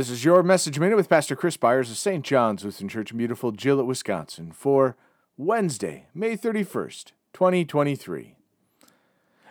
This 0.00 0.08
is 0.08 0.24
your 0.24 0.42
message 0.42 0.78
minute 0.78 0.96
with 0.96 1.10
Pastor 1.10 1.36
Chris 1.36 1.58
Byers 1.58 1.90
of 1.90 1.98
St. 1.98 2.24
John's 2.24 2.64
Lutheran 2.64 2.88
Church 2.88 3.12
in 3.12 3.18
beautiful 3.18 3.52
Gillett, 3.52 3.84
Wisconsin 3.84 4.50
for 4.50 4.96
Wednesday, 5.36 6.06
May 6.14 6.38
31st, 6.38 7.12
2023. 7.34 8.34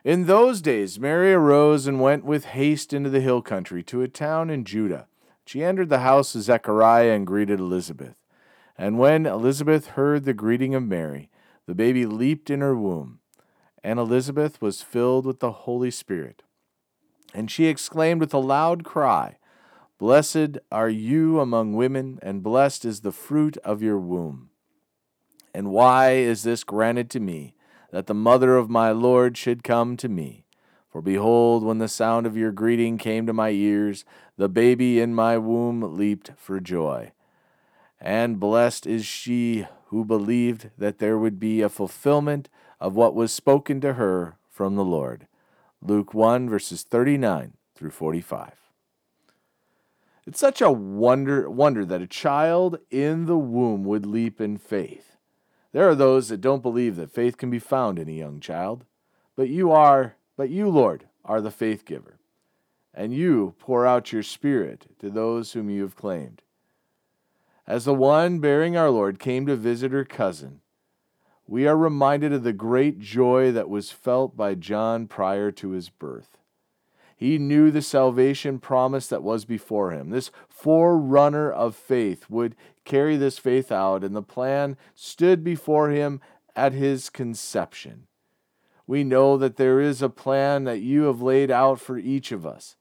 In 0.03 0.25
those 0.25 0.59
days, 0.59 0.99
Mary 0.99 1.33
arose 1.33 1.85
and 1.85 2.01
went 2.01 2.25
with 2.25 2.45
haste 2.45 2.93
into 2.93 3.11
the 3.11 3.21
hill 3.21 3.43
country 3.43 3.83
to 3.83 4.01
a 4.01 4.07
town 4.07 4.49
in 4.49 4.65
Judah. 4.65 5.05
She 5.45 5.63
entered 5.63 5.89
the 5.89 5.99
house 5.99 6.33
of 6.33 6.41
Zechariah 6.41 7.11
and 7.11 7.27
greeted 7.27 7.59
Elizabeth. 7.59 8.15
And 8.75 8.97
when 8.97 9.27
Elizabeth 9.27 9.89
heard 9.89 10.25
the 10.25 10.33
greeting 10.33 10.73
of 10.73 10.81
Mary, 10.81 11.29
the 11.67 11.75
baby 11.75 12.07
leaped 12.07 12.49
in 12.49 12.61
her 12.61 12.75
womb, 12.75 13.19
and 13.83 13.99
Elizabeth 13.99 14.59
was 14.63 14.81
filled 14.81 15.27
with 15.27 15.41
the 15.41 15.51
Holy 15.51 15.91
Spirit. 15.91 16.41
And 17.35 17.51
she 17.51 17.67
exclaimed 17.67 18.19
with 18.19 18.33
a 18.33 18.39
loud 18.39 18.83
cry, 18.83 19.35
Blessed 19.99 20.59
are 20.71 20.89
you 20.89 21.41
among 21.41 21.73
women, 21.73 22.19
and 22.21 22.41
blessed 22.41 22.85
is 22.85 23.01
the 23.01 23.11
fruit 23.11 23.57
of 23.65 23.81
your 23.81 23.99
womb. 23.99 24.49
And 25.53 25.71
why 25.71 26.11
is 26.13 26.43
this 26.43 26.63
granted 26.63 27.09
to 27.09 27.19
me, 27.19 27.53
that 27.91 28.07
the 28.07 28.13
mother 28.13 28.55
of 28.55 28.69
my 28.69 28.91
Lord 28.91 29.37
should 29.37 29.61
come 29.61 29.97
to 29.97 30.07
me? 30.07 30.45
For 30.89 31.01
behold, 31.01 31.65
when 31.65 31.79
the 31.79 31.89
sound 31.89 32.25
of 32.25 32.37
your 32.37 32.53
greeting 32.53 32.97
came 32.97 33.27
to 33.27 33.33
my 33.33 33.49
ears, 33.49 34.05
the 34.37 34.47
baby 34.47 35.01
in 35.01 35.13
my 35.13 35.37
womb 35.37 35.81
leaped 35.97 36.31
for 36.37 36.61
joy. 36.61 37.11
And 37.99 38.39
blessed 38.39 38.87
is 38.87 39.05
she 39.05 39.67
who 39.87 40.05
believed 40.05 40.69
that 40.77 40.99
there 40.99 41.17
would 41.17 41.41
be 41.41 41.61
a 41.61 41.67
fulfillment 41.67 42.47
of 42.79 42.95
what 42.95 43.15
was 43.15 43.33
spoken 43.33 43.81
to 43.81 43.95
her 43.95 44.37
from 44.49 44.77
the 44.77 44.85
Lord. 44.85 45.27
Luke 45.81 46.13
1, 46.13 46.49
verses 46.49 46.83
39 46.83 47.51
through 47.75 47.91
45. 47.91 48.68
It's 50.29 50.39
such 50.39 50.61
a 50.61 50.71
wonder, 50.71 51.49
wonder 51.49 51.83
that 51.83 52.03
a 52.03 52.07
child 52.07 52.77
in 52.91 53.25
the 53.25 53.35
womb 53.35 53.83
would 53.85 54.05
leap 54.05 54.39
in 54.39 54.59
faith. 54.59 55.17
There 55.71 55.89
are 55.89 55.95
those 55.95 56.29
that 56.29 56.39
don't 56.39 56.61
believe 56.61 56.97
that 56.97 57.09
faith 57.09 57.35
can 57.35 57.49
be 57.49 57.57
found 57.57 57.97
in 57.97 58.07
a 58.07 58.11
young 58.11 58.39
child, 58.39 58.85
but 59.35 59.49
you 59.49 59.71
are, 59.71 60.17
but 60.37 60.51
you, 60.51 60.69
Lord, 60.69 61.05
are 61.25 61.41
the 61.41 61.49
faith 61.49 61.83
giver, 61.83 62.19
and 62.93 63.11
you 63.11 63.55
pour 63.57 63.87
out 63.87 64.13
your 64.13 64.21
Spirit 64.21 64.85
to 64.99 65.09
those 65.09 65.53
whom 65.53 65.67
you 65.71 65.81
have 65.81 65.95
claimed. 65.95 66.43
As 67.65 67.85
the 67.85 67.95
one 67.95 68.37
bearing 68.37 68.77
our 68.77 68.91
Lord 68.91 69.17
came 69.17 69.47
to 69.47 69.55
visit 69.55 69.91
her 69.91 70.05
cousin, 70.05 70.61
we 71.47 71.65
are 71.65 71.75
reminded 71.75 72.33
of 72.33 72.43
the 72.43 72.53
great 72.53 72.99
joy 72.99 73.51
that 73.51 73.67
was 73.67 73.89
felt 73.89 74.37
by 74.37 74.53
John 74.53 75.07
prior 75.07 75.49
to 75.53 75.71
his 75.71 75.89
birth. 75.89 76.38
He 77.19 77.37
knew 77.37 77.69
the 77.69 77.81
salvation 77.81 78.59
promise 78.59 79.07
that 79.07 79.21
was 79.21 79.43
before 79.43 79.91
him. 79.91 80.09
This 80.09 80.31
forerunner 80.47 81.51
of 81.51 81.75
faith 81.75 82.29
would 82.29 82.55
carry 82.85 83.17
this 83.17 83.37
faith 83.37 83.73
out, 83.73 84.05
and 84.05 84.15
the 84.15 84.21
plan 84.21 84.77
stood 84.95 85.43
before 85.43 85.89
him 85.89 86.21
at 86.55 86.71
his 86.71 87.09
conception. 87.09 88.07
We 88.87 89.03
know 89.03 89.35
that 89.35 89.57
there 89.57 89.81
is 89.81 90.01
a 90.01 90.07
plan 90.07 90.63
that 90.63 90.79
you 90.79 91.03
have 91.03 91.21
laid 91.21 91.51
out 91.51 91.81
for 91.81 91.97
each 91.97 92.31
of 92.31 92.45
us. 92.45 92.77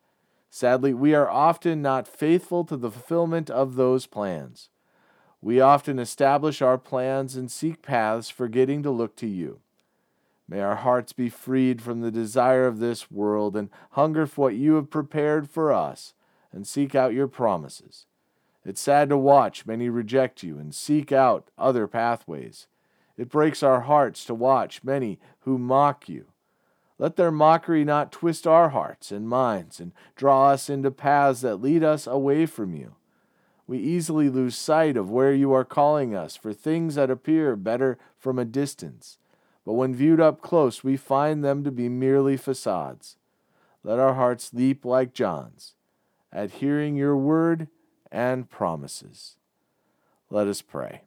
Sadly, 0.49 0.95
we 0.95 1.17
are 1.17 1.29
often 1.29 1.83
not 1.83 2.07
faithful 2.07 2.65
to 2.67 2.77
the 2.77 2.93
fulfillment 2.93 3.51
of 3.51 3.75
those 3.75 4.07
plans. 4.07 4.71
We 5.43 5.61
often 5.61 5.99
establish 5.99 6.63
our 6.63 6.79
plans 6.79 7.35
and 7.35 7.51
seek 7.51 7.83
paths, 7.83 8.31
forgetting 8.31 8.85
to 8.85 8.93
look 8.93 9.17
to 9.17 9.27
you. 9.27 9.63
May 10.49 10.61
our 10.61 10.77
hearts 10.77 11.13
be 11.13 11.29
freed 11.29 11.83
from 11.83 12.01
the 12.01 12.11
desire 12.11 12.67
of 12.67 12.79
this 12.79 13.11
world 13.11 13.55
and 13.55 13.69
hunger 13.91 14.27
for 14.27 14.47
what 14.47 14.55
you 14.55 14.75
have 14.75 14.89
prepared 14.89 15.51
for 15.51 15.73
us 15.73 16.15
and 16.53 16.67
seek 16.67 16.95
out 16.95 17.13
your 17.13 17.29
promises. 17.29 18.07
It's 18.65 18.81
sad 18.81 19.11
to 19.11 19.19
watch 19.19 19.67
many 19.67 19.91
reject 19.91 20.43
you 20.43 20.59
and 20.59 20.75
seek 20.75 21.13
out 21.13 21.51
other 21.59 21.87
pathways. 21.87 22.67
It 23.19 23.29
breaks 23.29 23.63
our 23.63 23.83
hearts 23.83 24.25
to 24.25 24.35
watch 24.35 24.83
many 24.83 25.19
who 25.41 25.59
mock 25.59 26.09
you. 26.09 26.27
Let 26.99 27.17
their 27.17 27.31
mockery 27.31 27.85
not 27.85 28.11
twist 28.11 28.47
our 28.47 28.71
hearts 28.71 29.13
and 29.13 29.29
minds 29.29 29.81
and 29.81 29.93
draw 30.17 30.49
us 30.49 30.71
into 30.71 30.91
paths 30.91 31.43
that 31.43 31.61
lead 31.61 31.85
us 31.85 32.07
away 32.07 32.47
from 32.47 32.75
you. 32.75 32.95
We 33.67 33.79
easily 33.79 34.31
lose 34.31 34.57
sight 34.57 34.97
of 34.97 35.11
where 35.11 35.33
you 35.33 35.53
are 35.53 35.65
calling 35.65 36.15
us 36.15 36.37
for 36.37 36.55
things 36.55 36.95
that 36.95 37.11
appear 37.11 37.55
better 37.55 37.99
from 38.17 38.39
a 38.39 38.45
distance 38.47 39.19
but 39.69 39.75
when 39.75 39.95
viewed 39.95 40.19
up 40.19 40.41
close, 40.41 40.83
we 40.83 40.97
find 40.97 41.45
them 41.45 41.63
to 41.63 41.71
be 41.71 41.91
merely 41.91 42.39
facades. 42.39 43.19
Let 43.85 43.99
our 43.99 44.15
hearts 44.15 44.55
leap 44.55 44.83
like 44.83 45.13
John's 45.13 45.75
at 46.33 46.53
hearing 46.53 46.97
your 46.97 47.15
word 47.15 47.69
and 48.11 48.49
promises. 48.49 49.37
Let 50.31 50.47
us 50.47 50.63
pray. 50.63 51.03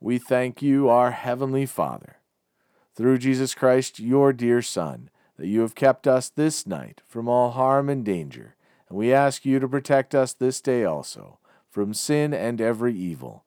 We 0.00 0.18
thank 0.18 0.60
you, 0.60 0.90
our 0.90 1.12
Heavenly 1.12 1.64
Father, 1.64 2.16
through 2.94 3.16
Jesus 3.16 3.54
Christ, 3.54 3.98
your 3.98 4.34
dear 4.34 4.60
Son, 4.60 5.08
that 5.38 5.46
you 5.46 5.62
have 5.62 5.74
kept 5.74 6.06
us 6.06 6.28
this 6.28 6.66
night 6.66 7.00
from 7.06 7.26
all 7.26 7.52
harm 7.52 7.88
and 7.88 8.04
danger, 8.04 8.54
and 8.90 8.98
we 8.98 9.14
ask 9.14 9.46
you 9.46 9.60
to 9.60 9.66
protect 9.66 10.14
us 10.14 10.34
this 10.34 10.60
day 10.60 10.84
also 10.84 11.38
from 11.70 11.94
sin 11.94 12.34
and 12.34 12.60
every 12.60 12.94
evil 12.94 13.46